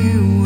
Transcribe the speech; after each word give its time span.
you 0.00 0.39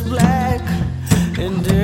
black 0.00 0.60
and 1.38 1.64
dirty. 1.64 1.83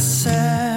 said 0.00 0.69